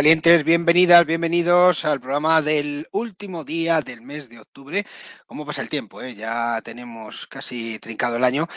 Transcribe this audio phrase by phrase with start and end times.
[0.00, 4.86] Valientes, bienvenidas, bienvenidos al programa del último día del mes de octubre.
[5.26, 6.00] ¿Cómo pasa el tiempo?
[6.00, 6.14] eh?
[6.14, 8.48] Ya tenemos casi trincado el año.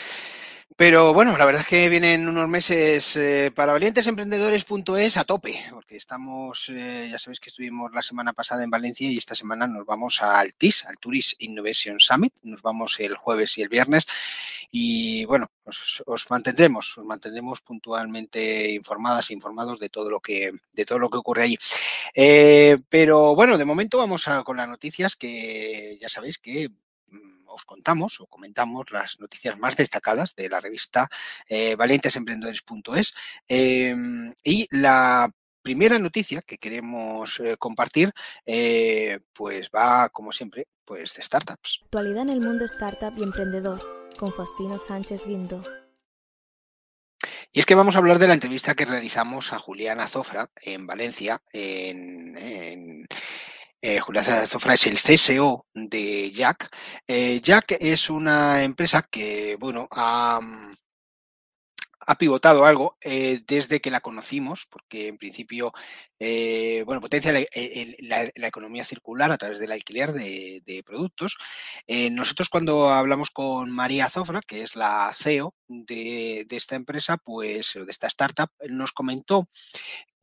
[0.74, 5.96] Pero bueno, la verdad es que vienen unos meses eh, para valientesemprendedores.es a tope, porque
[5.96, 9.84] estamos, eh, ya sabéis que estuvimos la semana pasada en Valencia y esta semana nos
[9.84, 12.32] vamos al TIS, al Tourist Innovation Summit.
[12.42, 14.06] Nos vamos el jueves y el viernes
[14.70, 20.52] y bueno, os, os mantendremos, os mantendremos puntualmente informadas, e informados de todo lo que,
[20.72, 21.58] de todo lo que ocurre allí.
[22.14, 26.70] Eh, pero bueno, de momento vamos a, con las noticias que ya sabéis que
[27.08, 31.08] mm, os contamos o comentamos las noticias más destacadas de la revista
[31.48, 33.14] eh, valientesemprendedores.es
[33.48, 33.94] eh,
[34.42, 35.30] y la
[35.64, 38.12] primera noticia que queremos eh, compartir
[38.44, 41.80] eh, pues va como siempre pues de startups.
[41.84, 45.62] Actualidad en el mundo startup y emprendedor con Faustino Sánchez Guindo.
[47.52, 50.86] Y es que vamos a hablar de la entrevista que realizamos a Julián Azofra en
[50.86, 53.06] Valencia, en, en
[53.80, 56.68] eh, Julián Azofra es el CSO de Jack.
[57.06, 60.40] Eh, Jack es una empresa que, bueno, ha,
[62.06, 65.72] ha pivotado algo eh, desde que la conocimos, porque en principio,
[66.18, 71.36] eh, bueno, potencia la, el- la- economía circular a través del alquiler de, productos.
[71.86, 77.16] Eh, nosotros cuando hablamos con María Zofra, que es la CEO de, de esta empresa,
[77.16, 79.48] pues, de esta startup, nos comentó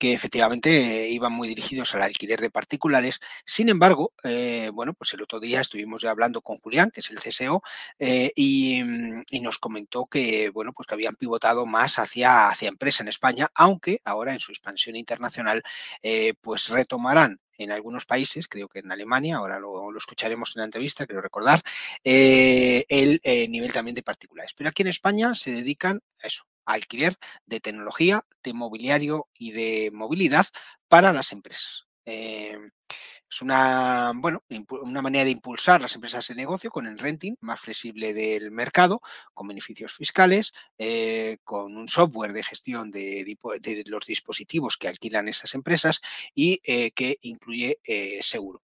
[0.02, 3.20] que efectivamente eh, iban muy dirigidos al alquiler de particulares.
[3.46, 7.12] Sin embargo, eh, bueno, pues el otro día estuvimos ya hablando con Julián, que es
[7.12, 7.62] el CSO,
[8.00, 12.70] eh, y, mm, y nos comentó que, bueno, pues que habían pivotado más hacia, hacia
[12.70, 15.62] empresa en España, aunque ahora en su expansión internacional,
[16.42, 21.06] pues retomarán en algunos países, creo que en Alemania, ahora lo, escucharemos en la entrevista,
[21.06, 21.62] quiero recordar,
[22.04, 23.20] el
[23.52, 24.54] nivel también de particulares.
[24.56, 29.92] Pero aquí en España se dedican a eso, alquiler de tecnología, de mobiliario y de
[29.94, 30.48] movilidad
[30.88, 31.86] para las empresas.
[32.06, 32.58] Eh,
[33.30, 34.44] es una, bueno,
[34.82, 39.02] una manera de impulsar las empresas de negocio con el renting más flexible del mercado,
[39.34, 43.38] con beneficios fiscales, eh, con un software de gestión de,
[43.86, 46.02] los dispositivos que alquilan estas empresas
[46.36, 47.80] y eh, que incluye
[48.22, 48.62] seguro.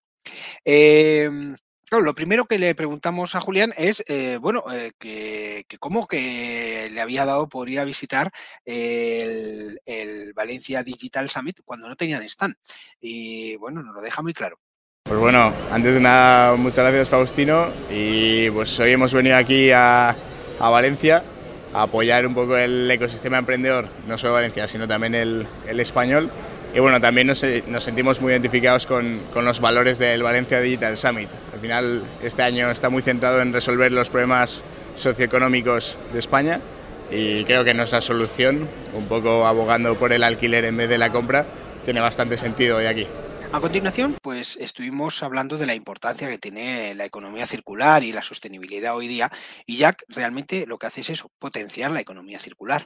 [1.90, 7.00] Lo primero que le preguntamos a Julián es, eh, bueno, eh, que, cómo que le
[7.02, 8.32] había dado por ir a visitar
[8.66, 12.56] el, el Valencia Digital Summit cuando no tenían stand.
[13.00, 14.60] Y bueno, nos lo deja muy claro.
[15.04, 20.10] Pues bueno, antes de nada, muchas gracias Faustino y pues hoy hemos venido aquí a,
[20.60, 21.24] a Valencia
[21.74, 26.30] a apoyar un poco el ecosistema emprendedor, no solo Valencia, sino también el, el español.
[26.74, 30.98] Y bueno, también nos, nos sentimos muy identificados con, con, los valores del Valencia Digital
[30.98, 31.30] Summit.
[31.58, 34.64] Al final, este año está muy centrado en resolver los problemas
[34.96, 36.62] socioeconómicos de España
[37.10, 41.12] y creo que nuestra solución, un poco abogando por el alquiler en vez de la
[41.12, 41.48] compra,
[41.84, 43.08] tiene bastante sentido hoy aquí.
[43.52, 48.22] A continuación, pues estuvimos hablando de la importancia que tiene la economía circular y la
[48.22, 49.32] sostenibilidad hoy día,
[49.66, 52.86] y Jack realmente lo que hace es eso, potenciar la economía circular.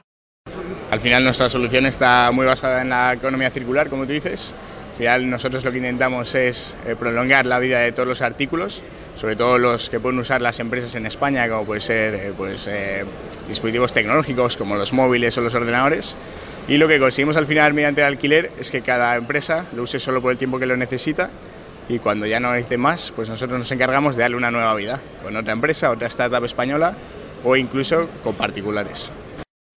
[0.90, 4.54] Al final nuestra solución está muy basada en la economía circular, como tú dices.
[5.02, 8.84] Al final nosotros lo que intentamos es eh, prolongar la vida de todos los artículos,
[9.16, 12.68] sobre todo los que pueden usar las empresas en España, como pueden ser eh, pues,
[12.68, 13.04] eh,
[13.48, 16.16] dispositivos tecnológicos como los móviles o los ordenadores.
[16.68, 19.98] Y lo que conseguimos al final mediante el alquiler es que cada empresa lo use
[19.98, 21.30] solo por el tiempo que lo necesita
[21.88, 25.00] y cuando ya no necesite más, pues nosotros nos encargamos de darle una nueva vida
[25.24, 26.94] con otra empresa, otra startup española
[27.42, 29.10] o incluso con particulares.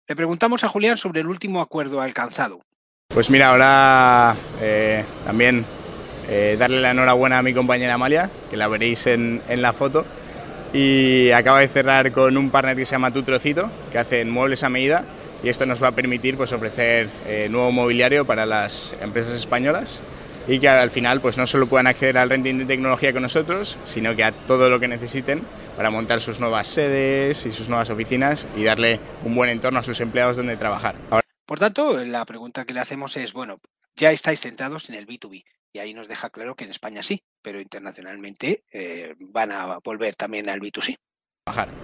[0.06, 2.60] Le preguntamos a Julián sobre el último acuerdo alcanzado.
[3.14, 5.66] Pues mira, ahora eh, también
[6.28, 10.06] eh, darle la enhorabuena a mi compañera Amalia, que la veréis en, en la foto.
[10.74, 14.64] Y acaba de cerrar con un partner que se llama Tu Trocito, que hacen muebles
[14.64, 15.06] a medida
[15.44, 20.00] y esto nos va a permitir pues, ofrecer eh, nuevo mobiliario para las empresas españolas
[20.48, 23.78] y que al final pues, no solo puedan acceder al renting de tecnología con nosotros,
[23.84, 25.42] sino que a todo lo que necesiten
[25.76, 29.84] para montar sus nuevas sedes y sus nuevas oficinas y darle un buen entorno a
[29.84, 30.96] sus empleados donde trabajar.
[31.46, 33.60] Por tanto, la pregunta que le hacemos es, bueno,
[33.96, 35.44] ya estáis centrados en el B2B
[35.74, 40.16] y ahí nos deja claro que en España sí, pero internacionalmente eh, van a volver
[40.16, 40.96] también al B2C.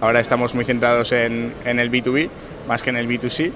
[0.00, 2.30] Ahora estamos muy centrados en, en, el B2B
[2.66, 3.52] más que en el B2C,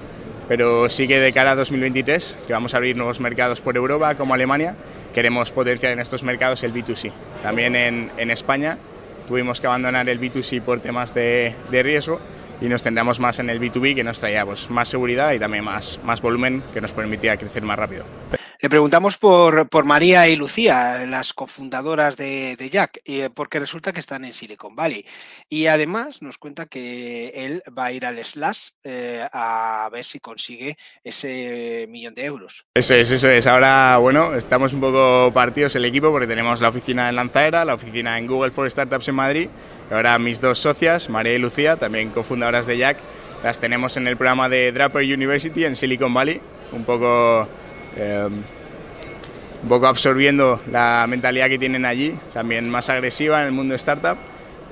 [0.47, 4.15] pero sí que de cara a 2023, que vamos a abrir nuevos mercados por Europa
[4.15, 4.75] como Alemania,
[5.13, 7.11] queremos potenciar en estos mercados el B2C.
[7.41, 8.77] También en, en España
[9.27, 12.21] tuvimos que abandonar el B2C por temas de, de, riesgo
[12.61, 15.63] y nos tendremos más en el B2B que nos traía pues, más seguridad y también
[15.63, 18.05] más, más volumen que nos permitía crecer más rápido.
[18.65, 22.99] Le preguntamos por, María y Lucía, las cofundadoras de, Jack,
[23.35, 25.05] porque resulta que están en Silicon Valley.
[25.47, 30.19] Y además nos cuenta que él va a ir al Slash eh, a ver si
[30.19, 32.65] consigue ese millón de euros.
[32.73, 33.45] Eso es, eso es.
[33.45, 37.75] Ahora, bueno, estamos un poco partidos el equipo porque tenemos la oficina en Lanzaera, la
[37.75, 39.49] oficina en Google for Startups en Madrid.
[39.91, 42.97] Ahora mis dos socias, María y Lucía, también cofundadoras de Jack,
[43.43, 46.41] las tenemos en el programa de Draper University en Silicon Valley.
[46.71, 47.47] Un poco
[47.95, 48.27] eh,
[49.65, 54.15] un poco absorbiendo la mentalidad que tienen allí, también más agresiva en el mundo startup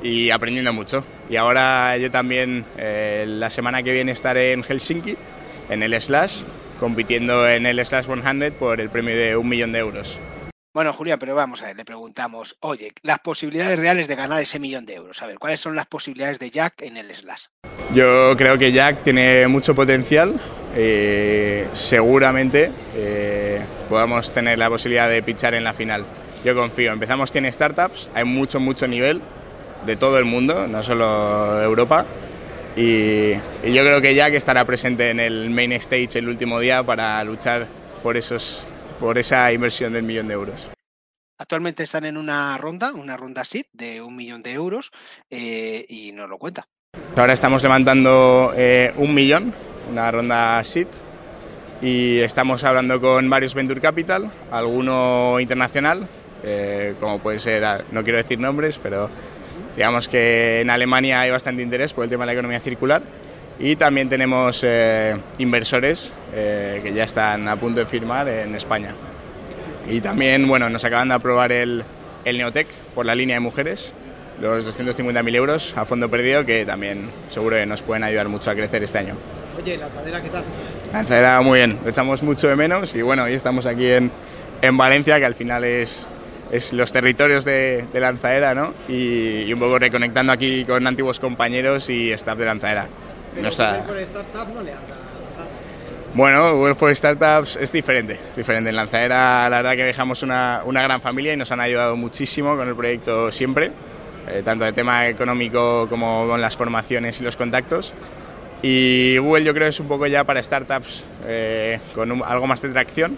[0.03, 1.03] y aprendiendo mucho.
[1.31, 5.17] Y ahora yo también eh, la semana que viene estaré en Helsinki,
[5.71, 6.43] en el Slash,
[6.79, 10.19] compitiendo en el Slash 100 por el premio de un millón de euros.
[10.75, 14.59] Bueno, Julián, pero vamos a ver, le preguntamos, oye, las posibilidades reales de ganar ese
[14.59, 17.45] millón de euros, a ver, ¿cuáles son las posibilidades de Jack en el Slash?
[17.95, 20.39] Yo creo que Jack tiene mucho potencial,
[20.75, 23.42] eh, seguramente eh,
[23.93, 26.03] podamos tener la posibilidad de pichar en la final.
[26.43, 29.21] Yo confío, empezamos 100 startups, hay mucho, mucho nivel
[29.85, 32.07] de todo el mundo, no solo Europa,
[32.75, 36.81] y, y yo creo que Jack estará presente en el main stage el último día
[36.81, 37.67] para luchar
[38.01, 38.65] por, esos,
[38.99, 40.71] por esa inversión del millón de euros.
[41.37, 44.89] Actualmente están en una ronda, una ronda SID de un millón de euros
[45.29, 46.67] eh, y nos lo cuenta.
[47.15, 49.53] Ahora estamos levantando eh, un millón,
[49.91, 50.87] una ronda SID,
[51.83, 56.07] y estamos hablando con varios Venture Capital, alguno internacional,
[56.41, 59.09] eh, como puede ser, no quiero decir nombres, pero
[59.75, 63.01] digamos que en Alemania hay bastante interés por el tema de la economía circular
[63.59, 68.95] y también tenemos eh, inversores eh, que ya están a punto de firmar en España.
[69.85, 71.83] Y también, bueno, nos acaban de aprobar el,
[72.23, 73.93] el Neotec por la línea de mujeres,
[74.39, 78.55] los 250.000 euros a fondo perdido, que también seguro que nos pueden ayudar mucho a
[78.55, 79.17] crecer este año.
[79.61, 80.45] Oye, ¿lanzadera qué tal?
[80.93, 84.11] Lanzadera muy bien, lo echamos mucho de menos y bueno, hoy estamos aquí en,
[84.61, 86.07] en Valencia, que al final es,
[86.51, 88.75] es los territorios de, de Lanzadera, ¿no?
[88.87, 92.87] Y, y, un poco reconectando aquí con antiguos compañeros y staff de Lanzadera.
[93.31, 93.77] Pero Nuestra...
[93.77, 94.95] Google for Startups no le anda.
[96.13, 98.69] Bueno, Google for Startups es diferente, es diferente.
[98.69, 102.55] En Lanzadera la verdad que dejamos una, una gran familia y nos han ayudado muchísimo
[102.55, 103.71] con el proyecto siempre,
[104.27, 107.95] eh, tanto de tema económico como con las formaciones y los contactos.
[108.65, 112.61] Y Google yo creo es un poco ya para startups eh, con un, algo más
[112.61, 113.17] de tracción,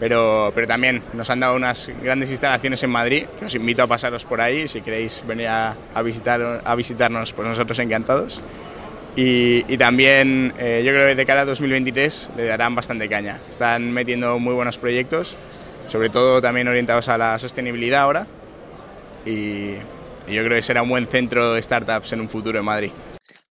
[0.00, 3.86] pero, pero también nos han dado unas grandes instalaciones en Madrid, que os invito a
[3.86, 8.40] pasaros por ahí, si queréis venir a, a visitar, a visitarnos, pues nosotros encantados.
[9.16, 13.38] Y, y también eh, yo creo que de cara a 2023 le darán bastante caña.
[13.50, 15.36] Están metiendo muy buenos proyectos,
[15.88, 18.26] sobre todo también orientados a la sostenibilidad ahora.
[19.26, 19.74] Y,
[20.26, 22.92] y yo creo que será un buen centro de startups en un futuro en Madrid.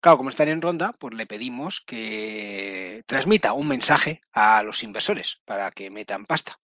[0.02, 5.40] Claro, como están en ronda, pues le pedimos que transmita un mensaje a los inversores
[5.46, 6.58] para que metan pasta.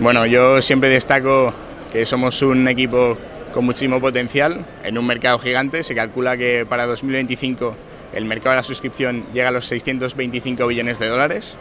[0.00, 1.52] Bueno, yo siempre destaco
[1.92, 3.18] que somos un equipo
[3.52, 5.84] con muchísimo potencial en un mercado gigante.
[5.84, 7.76] Se calcula que para 2025
[8.14, 11.58] el mercado de la suscripción llega a los 625 billones de dólares.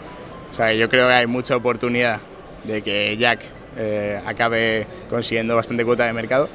[0.53, 2.21] O sea, yo creo que hay mucha oportunidad
[2.63, 3.41] de que Jack
[3.77, 6.49] eh, acabe consiguiendo bastante cuota de mercado.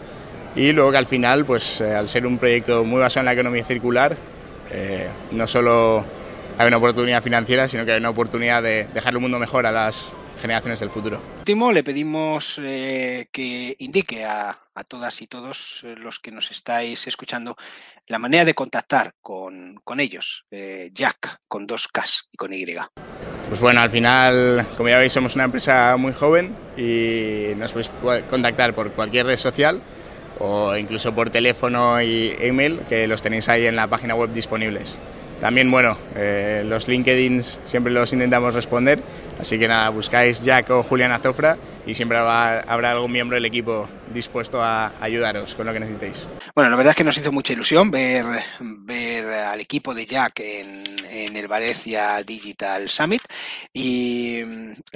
[0.55, 3.33] Y luego que al final, pues eh, al ser un proyecto muy basado en la
[3.33, 4.17] economía circular,
[4.71, 6.05] eh, no solo
[6.59, 9.73] hay una oportunidad financiera, sino que hay una oportunidad de dejar el mundo mejor a
[9.73, 11.21] las generaciones del futuro.
[11.39, 17.07] Último, le pedimos eh, que indique a, a, todas y todos los que nos estáis
[17.07, 17.57] escuchando
[18.07, 22.67] la manera de contactar con, con ellos, eh, Jack, con dos Ks y con Y.
[23.49, 27.91] Pues bueno, al final, como ya veis, somos una empresa muy joven y nos podéis
[28.29, 29.81] contactar por cualquier red social
[30.39, 34.99] o incluso por teléfono y email, que los tenéis ahí en la página web disponibles.
[35.41, 39.01] También, bueno, eh, los LinkedIn siempre los intentamos responder
[39.39, 43.89] Así que nada, buscáis Jack o Julián Azofra y siempre habrá algún miembro del equipo
[44.13, 46.29] dispuesto a ayudaros con lo que necesitéis.
[46.55, 50.97] Bueno, la verdad es que nos hizo mucha ilusión ver, al equipo de Jack en,
[51.37, 53.23] el Valencia Digital Summit.
[53.73, 54.43] Y,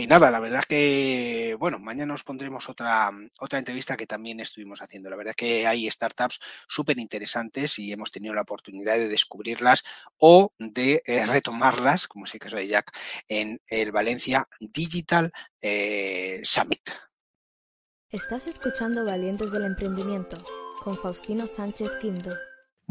[0.09, 4.81] nada, la verdad es que, bueno, mañana nos pondremos otra, otra entrevista que también estuvimos
[4.81, 5.11] haciendo.
[5.11, 9.85] La verdad es que hay startups súper interesantes y hemos tenido la oportunidad de descubrirlas
[10.19, 12.93] o de eh, retomarlas, como es el caso de Jack,
[13.29, 14.30] en el Valencia
[14.61, 16.91] Digital eh, Summit.
[18.09, 20.37] Estás escuchando Valientes del Emprendimiento
[20.83, 22.31] con Faustino Sánchez Quinto.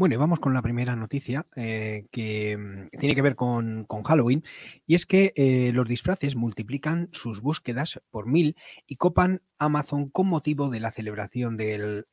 [0.00, 4.42] Bueno, y vamos con la primera noticia eh, que mm, tiene que ver con, Halloween,
[4.86, 8.56] y es que eh, los disfraces multiplican sus búsquedas por mil
[8.86, 12.06] y copan Amazon con motivo de la celebración del,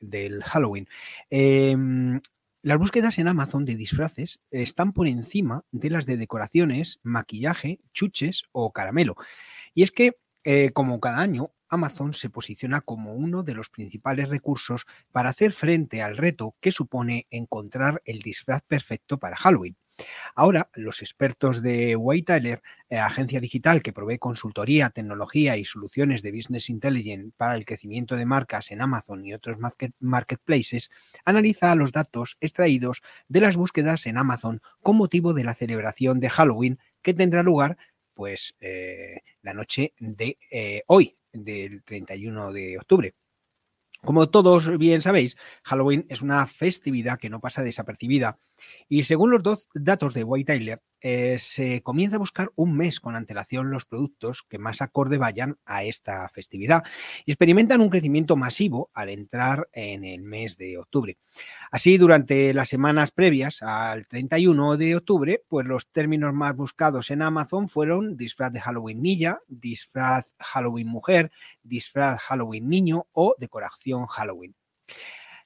[0.43, 0.89] Halloween.
[1.29, 2.19] Em,
[2.63, 8.43] las búsquedas en Amazon de disfraces están por encima de las de decoraciones, maquillaje, chuches
[8.51, 9.15] o caramelo.
[9.73, 14.29] Y es que, eh, como cada año, Amazon se posiciona como uno de los principales
[14.29, 19.77] recursos para hacer frente al reto que supone encontrar el disfraz perfecto para Halloween.
[20.35, 26.31] Ahora, los expertos de White eh, agencia digital que provee consultoría, tecnología y soluciones de
[26.31, 29.57] Business Intelligence para el crecimiento de marcas en Amazon y otros
[29.99, 30.91] marketplaces,
[31.25, 36.29] analiza los datos extraídos de las búsquedas en Amazon con motivo de la celebración de
[36.29, 37.77] Halloween que tendrá lugar
[38.13, 43.13] pues eh, la noche de eh, hoy, del 31 de octubre.
[44.01, 48.39] Como todos bien sabéis, Halloween es una festividad que no pasa desapercibida
[48.89, 52.99] y según los dos datos de White Tyler, eh, se comienza a buscar un mes
[52.99, 56.83] con antelación los productos que más acorde vayan a esta festividad
[57.23, 61.17] y experimentan un crecimiento masivo al entrar en el mes de octubre.
[61.69, 67.21] Así, durante las semanas previas al 31 de octubre, pues los términos más buscados en
[67.21, 74.55] Amazon fueron disfraz de Halloween niña, disfraz Halloween mujer, disfraz Halloween niño o decoración Halloween.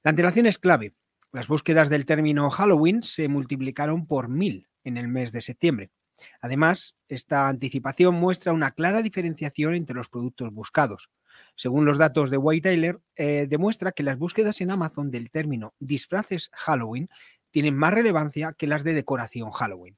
[0.04, 0.94] La antelación es clave.
[1.34, 5.90] Las búsquedas del término Halloween se multiplicaron por mil en el mes de septiembre.
[6.42, 11.10] Además, esta anticipación muestra una clara diferenciación entre los productos buscados.
[11.56, 15.74] Según los datos de White Taylor, eh, demuestra que las búsquedas en Amazon del término
[15.80, 17.10] disfraces Halloween
[17.50, 19.98] tienen más relevancia que las de decoración Halloween.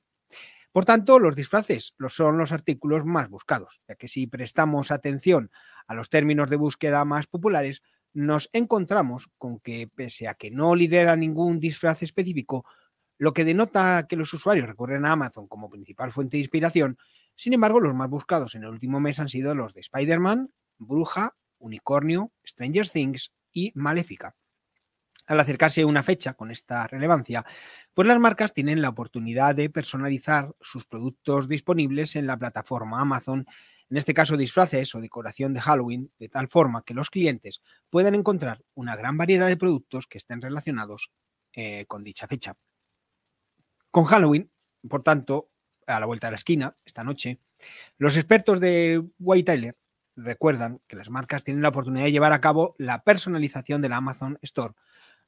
[0.71, 5.51] Por tanto, los disfraces son los artículos más buscados, ya que si prestamos atención
[5.87, 7.81] a los términos de búsqueda más populares,
[8.13, 12.65] nos encontramos con que, pese a que no lidera ningún disfraz específico,
[13.17, 16.97] lo que denota que los usuarios recurren a Amazon como principal fuente de inspiración.
[17.35, 21.35] Sin embargo, los más buscados en el último mes han sido los de Spider-Man, Bruja,
[21.57, 24.35] Unicornio, Stranger Things y Maléfica.
[25.25, 27.45] Al acercarse una fecha con esta relevancia,
[27.93, 33.45] pues las marcas tienen la oportunidad de personalizar sus productos disponibles en la plataforma Amazon,
[33.93, 38.15] en este caso disfraces o decoración de Halloween, de tal forma que los clientes puedan
[38.15, 41.11] encontrar una gran variedad de productos que estén relacionados
[41.53, 42.57] eh, con dicha fecha.
[43.91, 44.51] Con Halloween,
[44.89, 45.51] por tanto,
[45.85, 47.37] a la vuelta de la esquina, esta noche,
[47.99, 49.75] los expertos de White
[50.15, 53.97] recuerdan que las marcas tienen la oportunidad de llevar a cabo la personalización de la
[53.97, 54.73] Amazon Store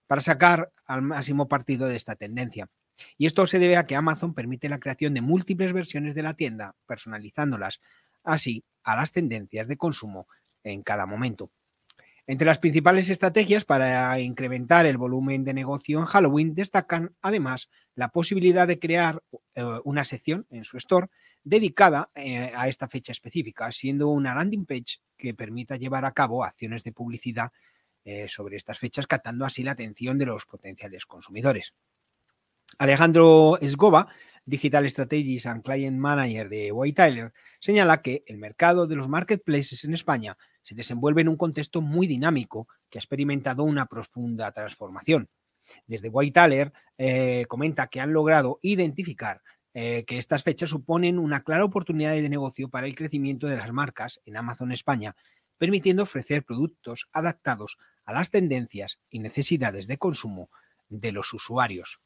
[0.07, 2.71] para sacar al máximo partido de esta tendencia.
[3.15, 6.33] Y esto se debe a que Amazon permite la creación de múltiples versiones de la
[6.33, 7.79] tienda, personalizándolas
[8.25, 10.27] así a las tendencias de consumo
[10.63, 11.51] en cada momento.
[12.27, 18.09] Entre las principales estrategias para incrementar el volumen de negocio en Halloween destacan además la
[18.09, 19.21] posibilidad de crear
[19.53, 21.07] eh, una sección en su store
[21.43, 26.43] dedicada eh, a esta fecha específica, siendo una landing page que permita llevar a cabo
[26.43, 27.51] acciones de publicidad
[28.03, 31.73] eh, sobre estas fechas, captando así la atención de los potenciales consumidores.
[32.79, 34.07] Alejandro Esgova,
[34.45, 39.83] Digital Strategies and Client Manager de White Tyler, señala que el mercado de los marketplaces
[39.83, 45.29] en España se desenvuelve en un contexto muy dinámico que ha experimentado una profunda transformación.
[45.87, 49.41] Desde White eh, comenta que han logrado identificar
[49.73, 53.73] eh, que estas fechas suponen una clara oportunidad de negocio para el crecimiento de las
[53.73, 55.15] marcas en Amazon España,
[55.57, 60.49] permitiendo ofrecer productos adaptados a las tendencias y necesidades de consumo
[60.87, 61.99] de los usuarios.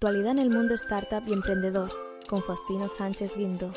[0.00, 1.90] Actualidad en el mundo startup y emprendedor
[2.28, 3.72] con Faustino Sánchez Guindo.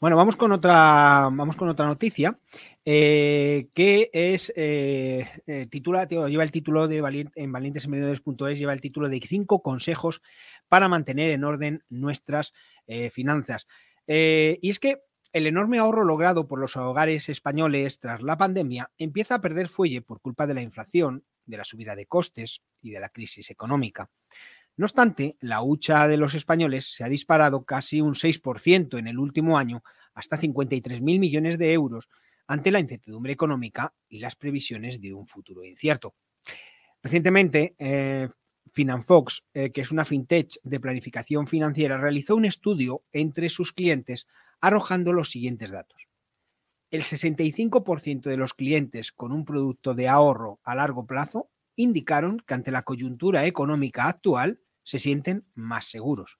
[0.00, 2.38] Bueno, vamos con otra, vamos con otra noticia
[2.86, 9.10] eh, que es eh, eh, titula, lleva el título de en valientesemprendedores.es, lleva el título
[9.10, 10.22] de cinco consejos
[10.70, 12.54] para mantener en orden nuestras
[13.12, 13.66] finanzas.
[14.06, 15.02] y es que
[15.34, 20.00] el enorme ahorro logrado por los hogares españoles tras la pandemia empieza a perder fuelle
[20.00, 24.08] por culpa de la inflación, de la subida de costes y de la crisis económica.
[24.82, 29.20] No obstante, la hucha de los españoles se ha disparado casi un 6% en el
[29.20, 32.08] último año hasta 53.000 millones de euros
[32.48, 36.16] ante la incertidumbre económica y las previsiones de un futuro incierto.
[37.00, 38.28] Recientemente, eh,
[38.72, 44.26] Finanfox, eh, que es una fintech de planificación financiera, realizó un estudio entre sus clientes
[44.60, 46.08] arrojando los siguientes datos.
[46.90, 52.54] El 65% de los clientes con un producto de ahorro a largo plazo indicaron que
[52.54, 56.38] ante la coyuntura económica actual se sienten más seguros.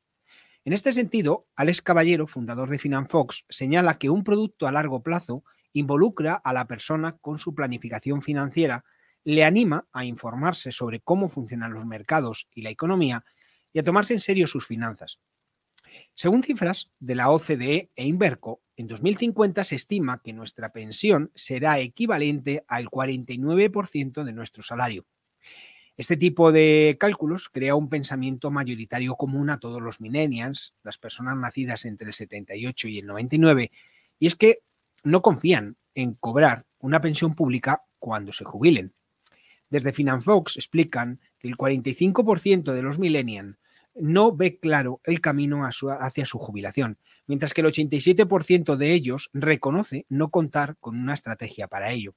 [0.64, 5.44] En este sentido, Alex Caballero, fundador de Finanfox, señala que un producto a largo plazo
[5.72, 8.84] involucra a la persona con su planificación financiera,
[9.24, 13.24] le anima a informarse sobre cómo funcionan los mercados y la economía
[13.72, 15.18] y a tomarse en serio sus finanzas.
[16.14, 21.78] Según cifras de la OCDE e Inverco, en 2050 se estima que nuestra pensión será
[21.80, 25.06] equivalente al 49% de nuestro salario.
[26.02, 31.36] Este tipo de cálculos crea un pensamiento mayoritario común a todos los millennials, las personas
[31.36, 33.70] nacidas entre el 78 y el 99,
[34.18, 34.62] y es que
[35.04, 38.94] no confían en cobrar una pensión pública cuando se jubilen.
[39.70, 43.58] Desde Finanfox explican que el 45% de los millennials
[43.94, 50.04] no ve claro el camino hacia su jubilación, mientras que el 87% de ellos reconoce
[50.08, 52.16] no contar con una estrategia para ello.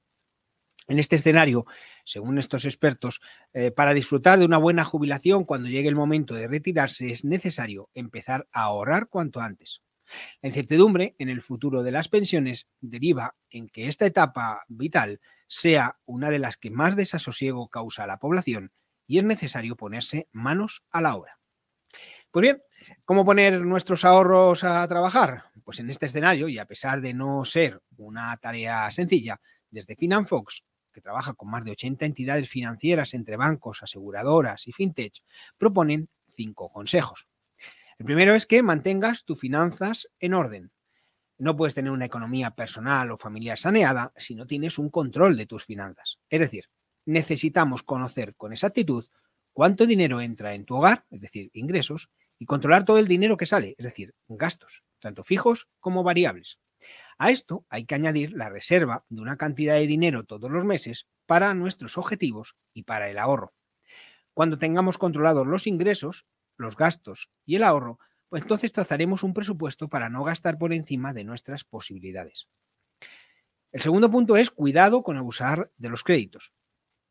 [0.88, 1.66] En este escenario,
[2.04, 3.20] según estos expertos,
[3.52, 7.90] eh, para disfrutar de una buena jubilación cuando llegue el momento de retirarse es necesario
[7.94, 9.82] empezar a ahorrar cuanto antes.
[10.40, 15.98] La incertidumbre en el futuro de las pensiones deriva en que esta etapa vital sea
[16.04, 18.70] una de las que más desasosiego causa a la población
[19.08, 21.40] y es necesario ponerse manos a la obra.
[22.30, 22.62] Pues bien,
[23.04, 25.44] ¿cómo poner nuestros ahorros a trabajar?
[25.64, 29.40] Pues en este escenario, y a pesar de no ser una tarea sencilla,
[29.70, 30.64] desde Finanfox
[30.96, 35.22] que trabaja con más de 80 entidades financieras entre bancos, aseguradoras y fintech,
[35.58, 37.28] proponen cinco consejos.
[37.98, 40.72] El primero es que mantengas tus finanzas en orden.
[41.36, 45.44] No puedes tener una economía personal o familiar saneada si no tienes un control de
[45.44, 46.18] tus finanzas.
[46.30, 46.70] Es decir,
[47.04, 49.04] necesitamos conocer con exactitud
[49.52, 53.44] cuánto dinero entra en tu hogar, es decir, ingresos, y controlar todo el dinero que
[53.44, 56.58] sale, es decir, gastos, tanto fijos como variables.
[57.18, 61.06] A esto hay que añadir la reserva de una cantidad de dinero todos los meses
[61.24, 63.54] para nuestros objetivos y para el ahorro.
[64.34, 66.26] Cuando tengamos controlados los ingresos,
[66.58, 67.98] los gastos y el ahorro,
[68.28, 72.48] pues entonces trazaremos un presupuesto para no gastar por encima de nuestras posibilidades.
[73.72, 76.52] El segundo punto es cuidado con abusar de los créditos.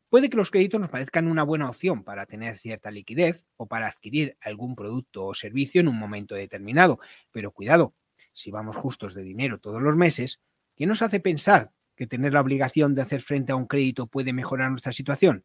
[0.08, 3.88] Puede que los créditos nos parezcan una buena opción para tener cierta liquidez o para
[3.88, 7.00] adquirir algún producto o servicio en un momento determinado,
[7.32, 7.94] pero cuidado,
[8.36, 10.40] si vamos justos de dinero todos los meses,
[10.76, 14.34] ¿qué nos hace pensar que tener la obligación de hacer frente a un crédito puede
[14.34, 15.44] mejorar nuestra situación?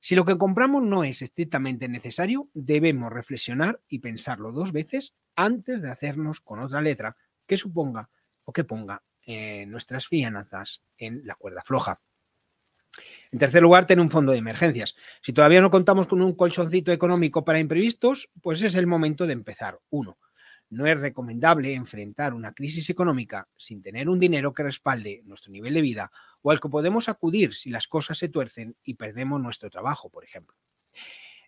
[0.00, 5.82] Si lo que compramos no es estrictamente necesario, debemos reflexionar y pensarlo dos veces antes
[5.82, 8.10] de hacernos con otra letra que suponga
[8.44, 12.00] o que ponga eh, nuestras finanzas en la cuerda floja.
[13.32, 14.94] En tercer lugar, tener un fondo de emergencias.
[15.20, 19.32] Si todavía no contamos con un colchoncito económico para imprevistos, pues es el momento de
[19.32, 20.18] empezar uno.
[20.70, 25.74] No es recomendable enfrentar una crisis económica sin tener un dinero que respalde nuestro nivel
[25.74, 26.10] de vida
[26.42, 30.24] o al que podemos acudir si las cosas se tuercen y perdemos nuestro trabajo, por
[30.24, 30.56] ejemplo.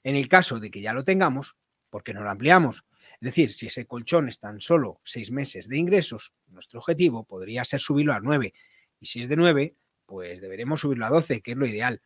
[0.04, 1.56] En el caso de que ya lo tengamos,
[1.90, 2.84] ¿por qué no lo ampliamos?
[3.20, 7.64] Es decir, si ese colchón es tan solo seis meses de ingresos, nuestro objetivo podría
[7.64, 8.52] ser subirlo a nueve.
[9.00, 9.74] Y si es de nueve,
[10.04, 12.02] pues deberemos subirlo a doce, que es lo ideal.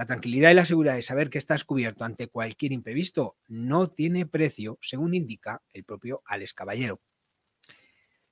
[0.00, 4.24] La tranquilidad y la seguridad de saber que estás cubierto ante cualquier imprevisto no tiene
[4.24, 7.02] precio, según indica el propio Alex Caballero.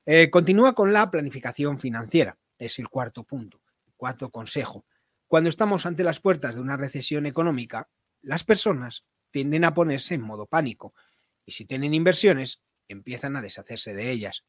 [0.06, 2.38] Eh, continúa con la planificación financiera.
[2.56, 3.60] Es el cuarto punto,
[3.98, 4.86] cuarto consejo.
[5.26, 7.90] Cuando estamos ante las puertas de una recesión económica,
[8.22, 10.94] las personas tienden a ponerse en modo pánico
[11.44, 14.46] y si tienen inversiones, empiezan a deshacerse de ellas.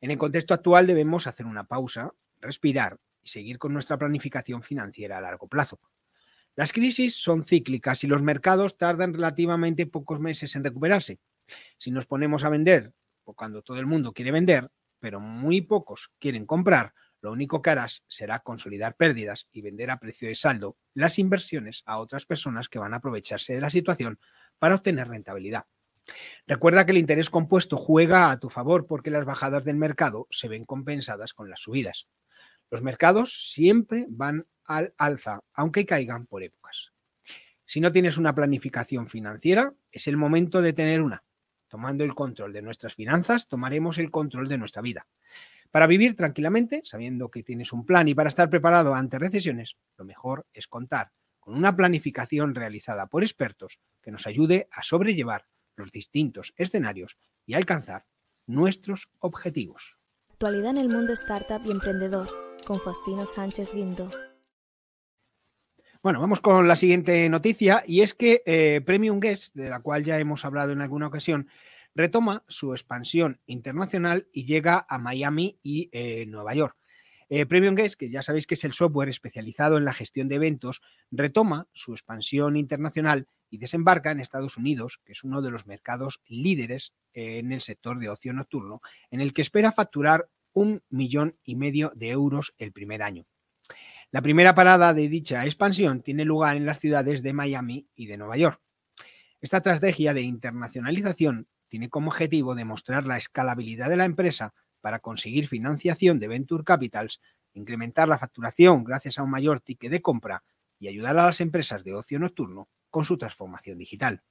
[0.00, 5.18] En el contexto actual debemos hacer una pausa, respirar y seguir con nuestra planificación financiera
[5.18, 5.78] a largo plazo.
[6.56, 11.20] Las crisis son cíclicas y los mercados tardan relativamente pocos meses en recuperarse.
[11.76, 16.10] Si nos ponemos a vender o cuando todo el mundo quiere vender, pero muy pocos
[16.18, 20.78] quieren comprar, lo único que harás será consolidar pérdidas y vender a precio de saldo
[20.94, 24.18] las inversiones a otras personas que van a aprovecharse de la situación
[24.58, 25.66] para obtener rentabilidad.
[26.46, 30.48] Recuerda que el interés compuesto juega a tu favor porque las bajadas del mercado se
[30.48, 32.06] ven compensadas con las subidas.
[32.70, 36.92] Los mercados siempre van al alza, aunque caigan por épocas.
[37.64, 41.24] Si no tienes una planificación financiera, es el momento de tener una.
[41.68, 45.06] Tomando el control de nuestras finanzas, tomaremos el control de nuestra vida.
[45.70, 50.04] Para vivir tranquilamente, sabiendo que tienes un plan y para estar preparado ante recesiones, lo
[50.04, 55.92] mejor es contar con una planificación realizada por expertos que nos ayude a sobrellevar los
[55.92, 58.06] distintos escenarios y alcanzar
[58.46, 59.98] nuestros objetivos.
[60.38, 62.26] Actualidad en el mundo startup y emprendedor
[62.66, 64.10] con Faustino Sánchez Guindo.
[66.02, 70.04] Bueno, vamos con la siguiente noticia y es que eh, Premium Guest, de la cual
[70.04, 71.48] ya hemos hablado en alguna ocasión,
[71.94, 76.76] retoma su expansión internacional y llega a Miami y eh, Nueva York.
[77.28, 80.36] Eh, Premium Guest, que ya sabéis que es el software especializado en la gestión de
[80.36, 85.66] eventos, retoma su expansión internacional y desembarca en Estados Unidos, que es uno de los
[85.66, 91.36] mercados líderes en el sector de ocio nocturno, en el que espera facturar un millón
[91.44, 93.26] y medio de euros el primer año.
[94.12, 98.16] La primera parada de dicha expansión tiene lugar en las ciudades de Miami y de
[98.16, 98.60] Nueva York.
[99.40, 104.54] Esta estrategia de internacionalización tiene como objetivo demostrar la escalabilidad de la empresa
[104.86, 107.20] para conseguir financiación de Venture Capitals,
[107.54, 110.44] incrementar la facturación gracias a un mayor ticket de compra
[110.78, 114.22] y ayudar a las empresas de ocio nocturno con su transformación digital.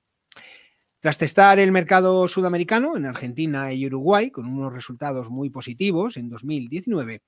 [1.01, 6.29] Tras testar el mercado sudamericano en Argentina y Uruguay con unos resultados muy positivos en
[6.29, 7.21] 2019,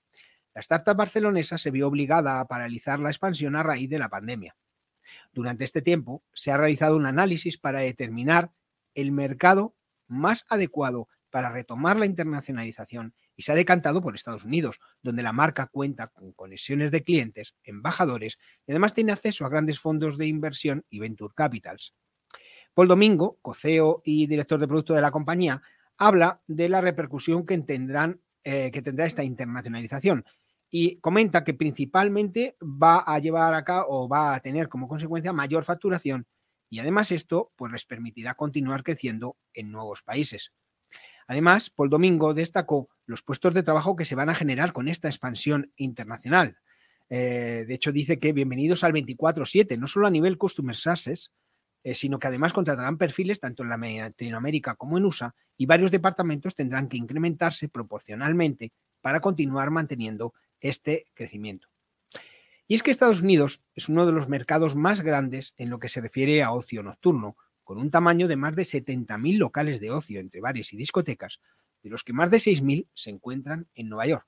[0.53, 4.55] la startup barcelonesa se vio obligada a paralizar la expansión a raíz de la pandemia.
[5.33, 8.53] Durante este tiempo se ha realizado un análisis para determinar
[8.93, 9.75] el mercado
[10.07, 15.33] más adecuado para retomar la internacionalización y se ha decantado por Estados Unidos, donde la
[15.33, 20.25] marca cuenta con conexiones de clientes, embajadores y además tiene acceso a grandes fondos de
[20.25, 21.93] inversión y venture capitals.
[22.73, 25.61] Paul Domingo, coceo y director de producto de la compañía,
[25.95, 30.25] habla de la repercusión que, tendrán, eh, que tendrá esta internacionalización
[30.71, 35.65] y comenta que principalmente va a llevar acá o va a tener como consecuencia mayor
[35.65, 36.25] facturación
[36.67, 40.51] y además esto pues les permitirá continuar creciendo en nuevos países.
[41.27, 45.09] Además, Paul Domingo destacó los puestos de trabajo que se van a generar con esta
[45.09, 46.57] expansión internacional.
[47.09, 51.31] Eh, de hecho, dice que bienvenidos al 24-7, no solo a nivel Customer Success,
[51.83, 56.55] eh, sino que además contratarán perfiles tanto en Latinoamérica como en USA y varios departamentos
[56.55, 61.67] tendrán que incrementarse proporcionalmente para continuar manteniendo este crecimiento.
[62.67, 65.87] Y es que Estados Unidos es uno de los mercados más grandes en lo que
[65.87, 70.21] se refiere a ocio nocturno, con un tamaño de más de 70.000 locales de ocio
[70.21, 71.41] entre bares y discotecas,
[71.83, 74.25] de los que más de 6.000 se encuentran en Nueva York.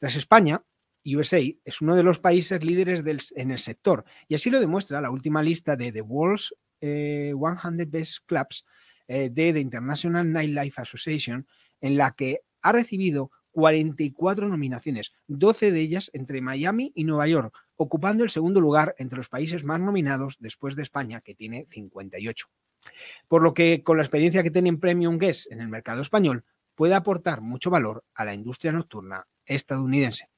[0.00, 0.60] Tras España,
[1.04, 3.04] USA es uno de los países líderes
[3.36, 7.86] en el sector, y así lo demuestra la última lista de The World's 100 eh,
[7.86, 8.66] Best Clubs
[9.06, 11.46] eh, de The International Nightlife Association,
[11.80, 17.54] en la que ha recibido 44 nominaciones, 12 de ellas entre Miami y Nueva York,
[17.76, 22.46] ocupando el segundo lugar entre los países más nominados después de España, que tiene 58.
[23.28, 26.94] Por lo que con la experiencia que tiene Premium Guest en el mercado español, puede
[26.94, 30.28] aportar mucho valor a la industria nocturna estadounidense.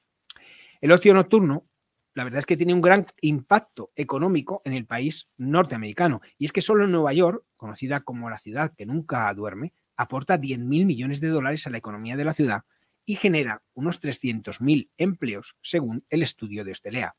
[0.81, 1.65] El ocio nocturno,
[2.13, 6.51] la verdad es que tiene un gran impacto económico en el país norteamericano, y es
[6.51, 11.29] que solo Nueva York, conocida como la ciudad que nunca duerme, aporta 10.000 millones de
[11.29, 12.63] dólares a la economía de la ciudad
[13.05, 17.15] y genera unos 300.000 empleos, según el estudio de Hostelea.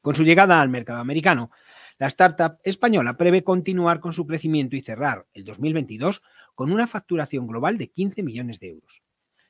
[0.00, 1.52] Con su llegada al mercado americano,
[1.98, 6.22] la startup española prevé continuar con su crecimiento y cerrar el 2022
[6.56, 9.02] con una facturación global de 15 millones de euros.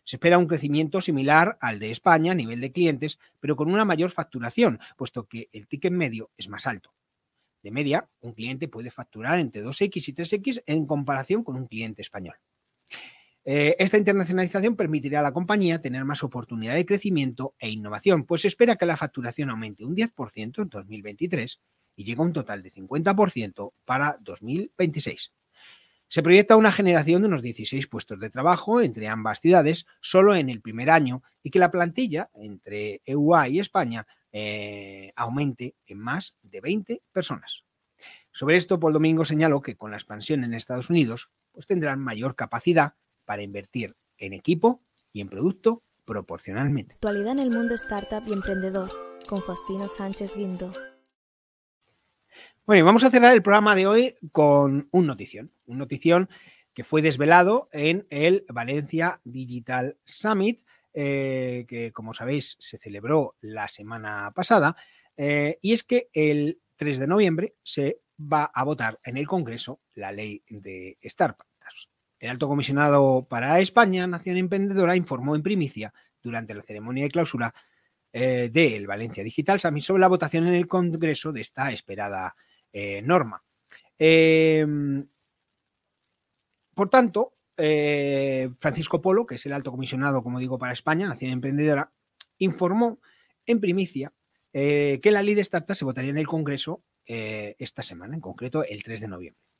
[0.04, 3.84] Se espera un crecimiento similar al de España a nivel de clientes, pero con una
[3.84, 6.92] mayor facturación, puesto que el ticket medio es más alto.
[7.62, 12.02] De media, un cliente puede facturar entre 2X y 3X en comparación con un cliente
[12.02, 12.34] español.
[13.44, 18.42] Eh, esta internacionalización permitirá a la compañía tener más oportunidad de crecimiento e innovación, pues
[18.42, 21.60] se espera que la facturación aumente un 10% en 2023
[21.96, 25.32] y llegue a un total de 50% para 2026.
[26.08, 30.50] Se proyecta una generación de unos 16 puestos de trabajo entre ambas ciudades solo en
[30.50, 36.36] el primer año y que la plantilla entre EUA y España eh, aumente en más
[36.42, 37.64] de 20 personas.
[38.30, 42.36] Sobre esto, Paul Domingo señaló que con la expansión en Estados Unidos pues tendrán mayor
[42.36, 44.82] capacidad para invertir en equipo
[45.12, 46.94] y en producto proporcionalmente.
[46.94, 48.88] Actualidad en el mundo startup y emprendedor
[49.28, 50.72] con Faustino Sánchez Guindo.
[52.64, 56.28] Bueno, y vamos a cerrar el programa de hoy con un notición, un notición
[56.74, 60.62] que fue desvelado en el Valencia Digital Summit,
[60.94, 64.76] eh, que como sabéis se celebró la semana pasada,
[65.16, 69.80] eh, y es que el 3 de noviembre se va a votar en el Congreso
[69.94, 71.51] la ley de startups.
[72.22, 77.52] El alto comisionado para España, Nación Emprendedora, informó en primicia durante la ceremonia de clausura
[78.12, 82.36] eh, del Valencia Digital Summit sobre la votación en el Congreso de esta esperada
[82.72, 83.42] eh, norma.
[83.98, 85.04] Em,
[86.72, 91.32] por tanto, eh, Francisco Polo, que es el alto comisionado, como digo, para España, Nación
[91.32, 91.90] Emprendedora,
[92.38, 93.00] informó
[93.46, 94.12] en primicia
[94.52, 98.82] que la ley de startups se votaría en el Congreso esta semana, en concreto el
[98.84, 99.51] 3 de noviembre.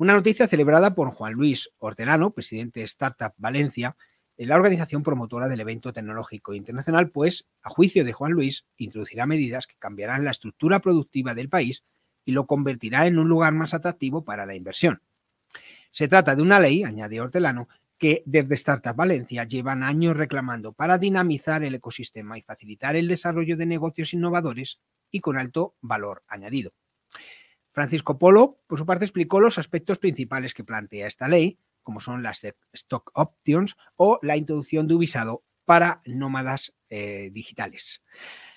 [0.00, 3.98] Una noticia celebrada por Juan Luis Hortelano, presidente de Startup Valencia,
[4.38, 9.66] la organización promotora del evento tecnológico internacional, pues, a juicio de Juan Luis, introducirá medidas
[9.66, 11.84] que cambiarán la estructura productiva del país
[12.24, 15.02] y lo convertirá en un lugar más atractivo para la inversión.
[15.92, 20.96] Se trata de una ley, añade Hortelano, que desde Startup Valencia llevan años reclamando para
[20.96, 26.72] dinamizar el ecosistema y facilitar el desarrollo de negocios innovadores y con alto valor añadido.
[27.72, 32.22] Francisco Polo, por su parte, explicó los aspectos principales que plantea esta ley, como son
[32.22, 38.02] las stock options o la introducción de un visado para nómadas eh, digitales.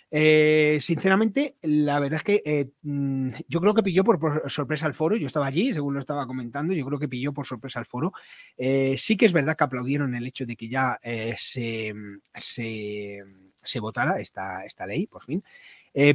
[0.10, 4.93] Eh, sinceramente, la verdad es que eh, mm, yo creo que pilló por, sorpresa al
[4.93, 5.15] foro.
[5.15, 8.13] Yo estaba allí, según lo estaba comentando, yo creo que pilló por sorpresa al foro.
[8.58, 10.99] sí que es verdad que aplaudieron el hecho de que ya
[11.38, 11.93] se,
[12.34, 15.43] se, votara esta, esta ley, por fin.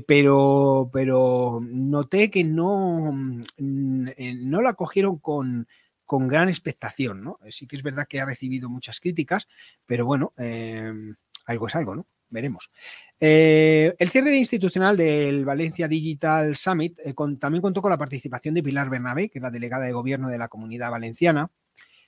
[0.06, 4.08] Pero, pero noté que no, mm,
[4.48, 5.68] no la cogieron con,
[6.08, 7.38] con gran expectación, ¿no?
[7.50, 9.46] Sí que es verdad que ha recibido muchas críticas,
[9.84, 11.14] pero bueno, em,
[11.44, 12.06] algo es algo, ¿no?
[12.30, 12.70] Veremos.
[13.20, 18.62] Eh, el cierre institucional del Valencia Digital Summit eh, también contó con la participación de
[18.62, 21.50] Pilar Bernabé, que es la delegada de gobierno de la comunidad valenciana,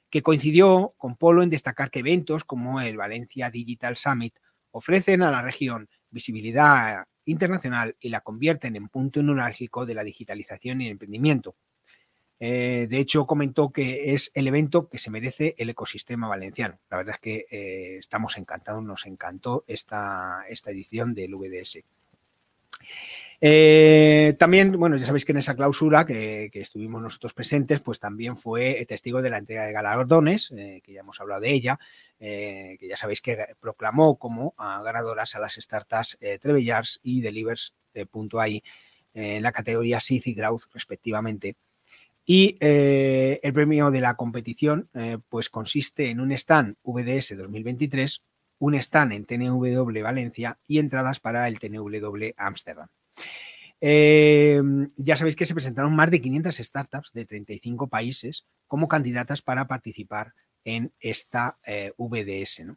[0.08, 4.34] que coincidió con Polo en destacar que eventos como el Valencia Digital Summit
[4.70, 10.80] ofrecen a la región visibilidad internacional y la convierten en punto neurálgico de la digitalización
[10.80, 11.54] y el emprendimiento.
[12.42, 16.78] Eh, de hecho, comentó que es el evento que se merece el ecosistema valenciano.
[16.90, 21.80] La verdad es que eh, estamos encantados, nos encantó esta, esta edición del VDS.
[23.40, 28.36] Eh, también, bueno, ya sabéis que en esa clausura que, estuvimos nosotros presentes, pues también
[28.36, 31.78] fue testigo de la entrega de galardones, que ya hemos hablado de ella,
[32.18, 38.62] que ya sabéis que proclamó como ganadoras a las startups Trevellars y Delivers.ai
[39.14, 41.56] en la categoría Seed y Growth, respectivamente.
[42.32, 48.22] Y eh, el premio de la competición eh, pues consiste en un stand VDS 2023,
[48.60, 52.88] un stand en TNW Valencia y entradas para el TNW Amsterdam.
[53.80, 54.60] Eh,
[54.96, 59.66] ya sabéis que se presentaron más de 500 startups de 35 países como candidatas para
[59.66, 61.58] participar en esta
[61.96, 62.76] VDS.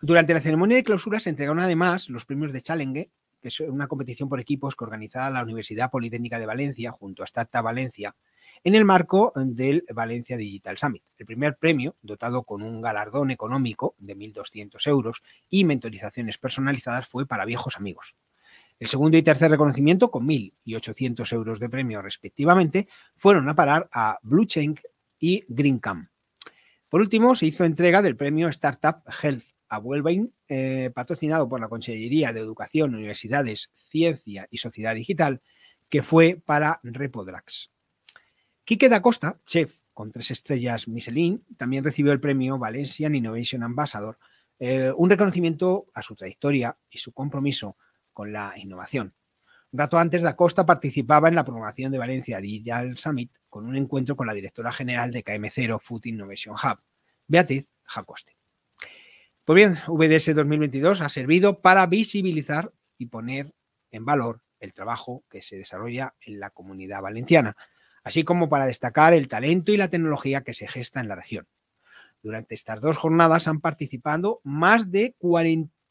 [0.00, 3.10] durante la ceremonia de clausura se entregaron además los premios de Challenge
[3.44, 7.26] que es una competición por equipos que organiza la Universidad Politécnica de Valencia junto a
[7.26, 8.16] Startup Valencia
[8.64, 11.02] en el marco del Valencia Digital Summit.
[11.18, 17.26] El primer premio, dotado con un galardón económico de 1.200 euros y mentorizaciones personalizadas, fue
[17.26, 18.16] para viejos amigos.
[18.78, 23.54] El segundo y tercer reconocimiento, con 1.000 y 800 euros de premio respectivamente, fueron a
[23.54, 24.74] parar a Bluechain
[25.18, 26.08] y Greencam.
[26.88, 29.82] Por último, se hizo entrega del premio Startup Health a
[30.48, 35.42] eh, patrocinado por la Consellería de Educación, Universidades, Ciencia y Sociedad Digital,
[35.88, 37.70] que fue para Repodrax.
[38.64, 44.18] Quique da Costa, chef con tres estrellas Michelin, también recibió el premio Valencian Innovation Ambassador,
[44.58, 47.76] eh, un reconocimiento a su trayectoria y su compromiso
[48.14, 49.12] con la innovación.
[49.72, 53.76] Un rato antes, Da Costa participaba en la programación de Valencia Digital Summit con un
[53.76, 56.78] encuentro con la directora general de KM0 Food Innovation Hub,
[57.26, 58.36] Beatriz Jacoste.
[59.44, 63.52] Pues bien, VDS 2022 ha servido para visibilizar y poner
[63.90, 67.56] en valor el trabajo que se desarrolla en la comunidad valenciana,
[68.04, 71.46] así como para destacar el talento y la tecnología que se gesta en la región.
[72.22, 75.14] Durante estas dos jornadas han participado más de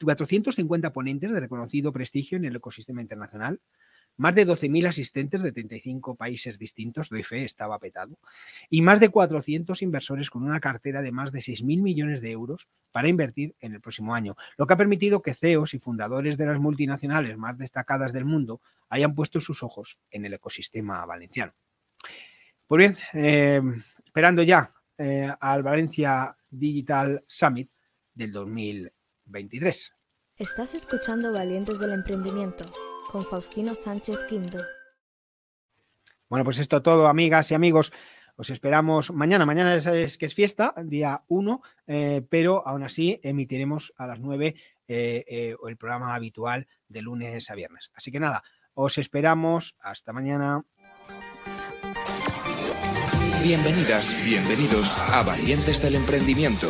[0.03, 3.59] 450 ponentes de reconocido prestigio en el ecosistema internacional,
[4.15, 8.19] más de 12.000 asistentes de 35 países distintos, doy fe, estaba petado,
[8.69, 12.67] y más de 400 inversores con una cartera de más de 6.000 millones de euros
[12.91, 16.45] para invertir en el próximo año, lo que ha permitido que CEOs y fundadores de
[16.45, 21.53] las multinacionales más destacadas del mundo hayan puesto sus ojos en el ecosistema valenciano.
[22.67, 23.61] Pues bien, eh,
[24.05, 27.69] esperando ya eh, al Valencia Digital Summit
[28.13, 28.31] del
[29.25, 29.93] 2023.
[30.37, 32.65] Estás escuchando Valientes del Emprendimiento
[33.11, 34.59] con Faustino Sánchez Quinto.
[36.29, 37.93] Bueno, pues esto todo, amigas y amigos.
[38.35, 39.45] Os esperamos mañana.
[39.45, 44.55] Mañana es, que es fiesta, día 1, eh, pero aún así emitiremos a las 9
[44.87, 47.91] eh, eh, el programa habitual de lunes a viernes.
[47.93, 49.75] Así que nada, os esperamos.
[49.79, 50.65] Hasta mañana.
[53.43, 56.69] Bienvenidas, bienvenidos a Valientes del Emprendimiento